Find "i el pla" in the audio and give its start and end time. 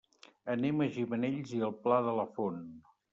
1.57-1.99